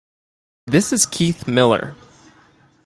This 0.65 0.91
is 0.91 1.05
Keith 1.05 1.47
Miller. 1.47 1.95